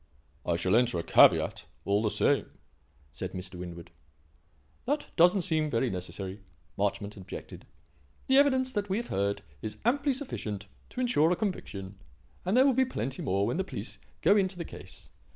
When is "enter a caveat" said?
0.75-1.67